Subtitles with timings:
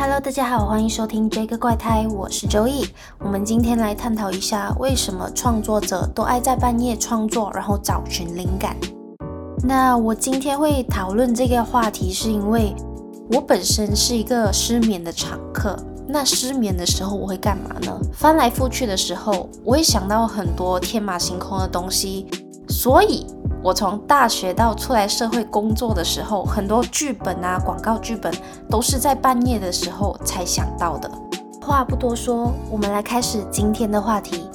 [0.00, 2.86] Hello，大家好，欢迎收听这个怪胎，我是周易。
[3.18, 8.76] 我们今天来探讨一下，为什么创作者都爱在半夜创作，然后找寻灵感。
[9.64, 12.76] 那我今天会讨论这个话题，是因为
[13.32, 15.76] 我本身是一个失眠的常客。
[16.06, 18.00] 那失眠的时候我会干嘛呢？
[18.12, 22.24] 翻来覆去的时候，我会想到很多天马行空的东西，
[22.68, 23.26] 所以。
[23.62, 28.32] 我从大学到出来社会工作的时候，很多剧本啊、广告剧本
[28.70, 31.10] 都是在半夜的时候才想到的。
[31.60, 34.48] 话不多说，我们来开始今天的话题。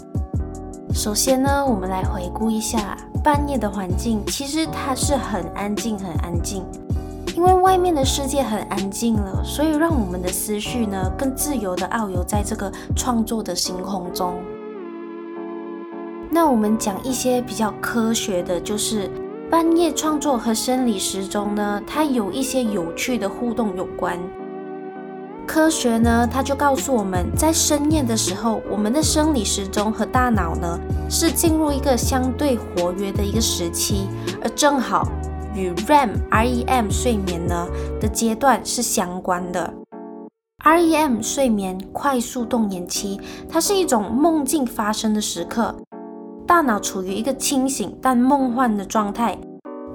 [0.93, 6.63] 首先呢，我们来回顾一下半夜的环境，其实它是很安静、很安静，
[7.35, 14.35] 因为外面的世界很安静了，所以让我们的思绪呢更自由地遨游在这个创作的星空中。
[16.33, 19.07] 那我们讲一些比较科学的，就是
[19.51, 24.17] 半夜创作和生理时钟呢，它有一些有趣的互动有关。
[25.45, 34.07] 科学呢，它就告诉我们在深夜的时候，我们的生理时钟和大脑呢是进入一个相对活跃的一个时期，
[34.41, 35.07] 而正好
[35.53, 37.67] 与 REM（REM） 睡眠呢
[38.01, 39.71] 的阶段是相关的。
[40.65, 45.75] REM 睡眠快速动眼期，它是一种梦境发生的时刻。
[46.45, 49.37] 大脑处于一个清醒但梦幻的状态，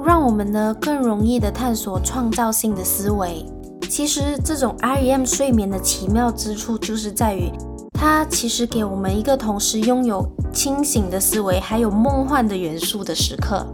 [0.04, 3.44] 让我们呢更容易的探索创造性的思维。
[3.88, 7.50] 其实这种 REM 睡眠的奇妙之处就是在于，
[7.92, 13.66] 它其实给我们一个同时拥有清醒的思维还有梦幻的元素的时刻。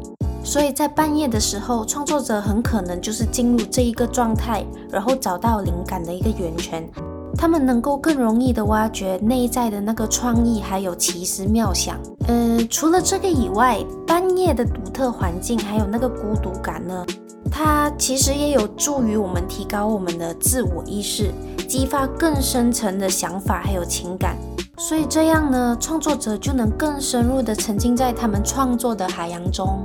[0.45, 6.87] 所以在半夜的时候，创作者很可能就是进入这一个状态，然后找到灵感的一个源泉。
[7.45, 12.01] 他们能够更容易地挖掘内在的那个创意，还有奇思妙想。
[12.27, 17.05] 呃，除了这个以外，半夜的独特环境还有那个孤独感呢，
[17.53, 21.31] 它其实也有助于我们提高我们的自我意识，
[21.69, 24.39] 激发更深层的想法还有情感。
[24.79, 29.85] 所以这样呢，创作者就能更深入地沉浸在他们创作的海洋中。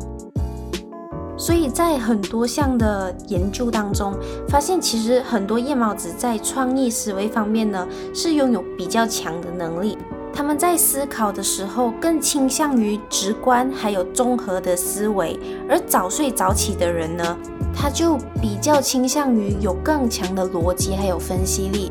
[1.39, 4.13] 所以在很多项的研究当中，
[4.50, 9.97] 发现其实很多夜猫子在创意思维方面呢，是拥有比较强的能力。
[10.33, 15.39] 他们在思考的时候更倾向于直观还有综合的思维，
[15.69, 17.38] 而早睡早起的人呢，
[17.73, 21.89] 他就比较倾向于有更强的逻辑还有分析力。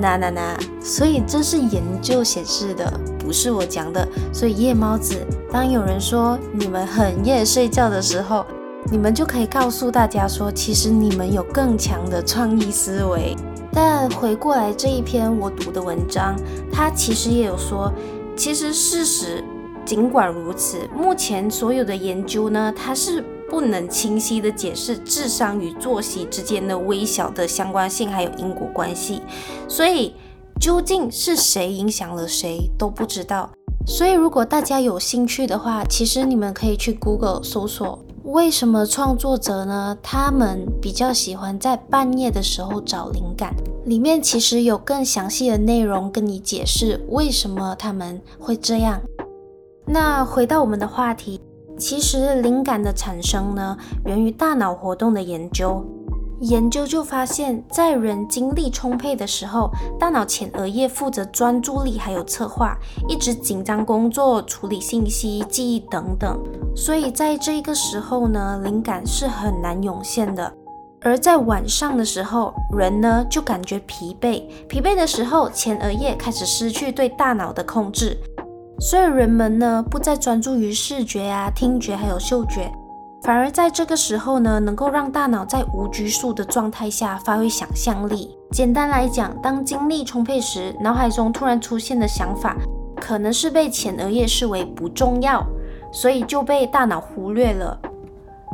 [0.00, 4.06] 那那那，所以这是研究显示的，不是我讲的。
[4.32, 5.16] 所以夜猫子，
[5.50, 8.44] 当有人说你们很夜睡觉的时候，
[8.88, 13.36] 你们就可以告诉大家说，其实你们有更强的创意思维。
[13.72, 16.36] 但回过来这一篇我读的文章，
[16.72, 17.92] 它其实也有说，
[18.36, 19.42] 其实事实
[19.84, 29.20] 尽管如此，目前所有的研究呢，它是不能清晰的解释智商与作息之间的微小的相关性，还有因果关系。
[29.68, 30.14] 所以
[30.60, 33.50] 究竟是谁影响了谁都不知道。
[33.84, 38.05] 所以如果大家有兴趣的话，其实你们可以去 Google 搜索。
[38.26, 39.96] 为什么创作者呢？
[40.02, 43.54] 他们比较喜欢在半夜的时候找灵感，
[43.84, 49.00] 里面其实有更详细的内容跟你解释为什么他们会这样。
[49.86, 51.40] 那回到我们的话题，
[51.78, 55.84] 其实灵感的产生呢，源于大脑活动的研究。
[56.40, 62.76] 研究就发现，在人精力充沛的时候，大脑前额叶负责专注力，还有策划，
[63.08, 66.38] 一直紧张工作、处理信息、记忆等等。
[66.76, 70.52] 所以在这个时候呢，灵感是很难涌现的。
[71.02, 78.18] 而在晚上的时候，人呢就感觉疲惫，疲惫的时候，前额叶开始失去对大脑的控制，
[78.80, 82.70] 所以人们呢不再专注于视觉啊、听觉还有嗅觉。
[83.22, 88.36] 反而在这个时候呢，能够让大脑在无拘束的状态下发挥想象力。
[88.52, 92.56] 简单来讲，当精力充沛时，脑海中突然出现的想法，
[93.00, 95.44] 可能是被前额叶视为不重要，
[95.92, 97.76] 所以就被大脑忽略了。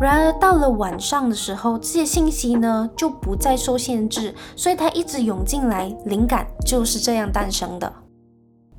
[0.00, 7.92] 然而到了晚上的时候，这些信息呢就不再受限制，所以它一直涌进来，灵感就是这样诞生的。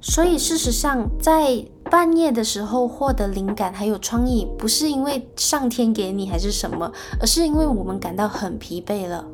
[0.06, 6.92] 所以事实上，在半夜的时候获得灵感还有创意，不是因为上天给你还是什么，
[7.22, 9.26] 而是因为我们感到很疲惫了。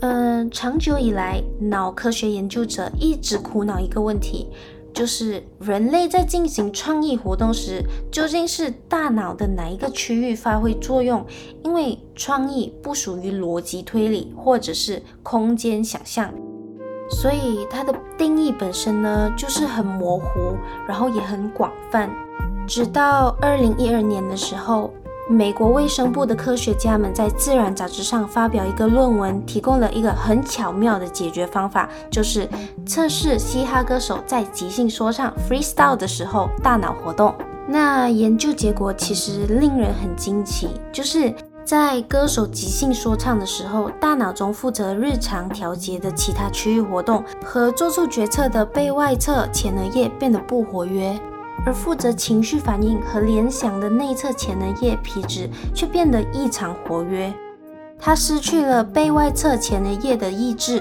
[0.00, 4.48] 嗯，长久以来，脑科学研究者一直苦恼一个问题，
[4.94, 11.22] 就是人类在进行创意活动时，究竟是大脑的哪一个区域发挥作用？
[11.62, 16.32] 因为创意不属于逻辑推理或者是空间想象。
[17.08, 20.56] 所以它的定义本身呢，就是很模糊，
[20.86, 22.10] 然后也很广泛。
[22.66, 24.92] 直到二零一二年的时候，
[25.28, 32.48] 美国卫生部的科学家们在《自然》杂志上发表一个论文，提供了一个很巧妙的解决方法，就是
[32.84, 37.34] 测试嘻哈歌手在即兴说唱 （freestyle） 的时候大脑活动。
[37.68, 41.34] 那研究结果其实令人很惊奇，就是
[41.66, 51.18] 在歌手即兴说唱的时候，大脑中负责日常调节的其他区域活动和做出决策的背外侧前额叶变得不活跃，
[51.66, 57.34] 而负责情绪反应和联想的内侧前额叶皮质却变得异常活跃。
[57.98, 60.80] 它失去了背外侧前额叶的抑制。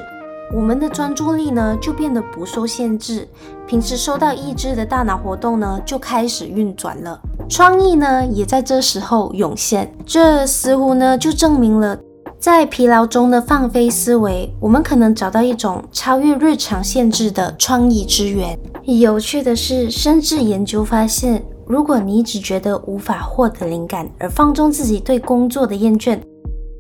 [0.54, 3.28] 我们的专注力呢，就变得不受限制，
[3.66, 9.92] 平时受到抑制的大脑活动呢，就开始运转了，创意呢，也在这时候涌现。
[10.06, 11.98] 这似乎呢，就证明了，
[12.40, 18.58] 在疲劳中的放飞思维，我们可能找到一种超越日常限制的创意之源。
[18.84, 26.20] 有趣的是，甚至研究发现，如果你只觉得无法获得灵感，而放纵自己对工作的厌倦，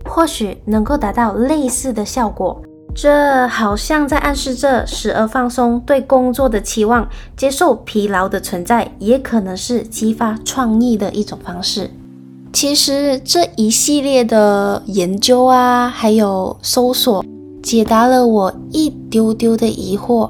[0.09, 2.61] 或许能够达到类似的效果。
[2.95, 7.05] 这好像在暗示着，时而放松对工作的期望，
[7.35, 11.91] 接受疲劳的存在，也可能是激发创意的一种方式。
[12.53, 17.23] 其实这一系列的研究啊，还有搜索，
[17.61, 20.29] 解答了我一丢丢的疑惑。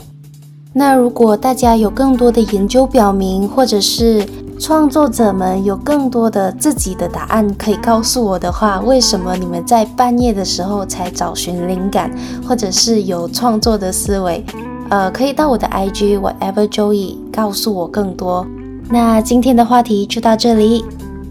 [0.74, 4.26] 那如果大家有更多的研究表明，或者是
[4.60, 12.10] 创作者们有更多的自己的答案可以告诉我的话，为什么你们在半夜的时候才找寻灵感，
[12.48, 14.44] 或者是有创作的思维？
[14.90, 18.46] 呃，可以到我的 IG whatever Joey 告诉我更多。
[18.90, 20.86] 那今天的话题就到这里，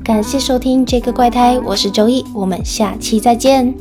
[0.05, 3.75] 感谢收听这个怪胎，我是 Joey，我们下期再见。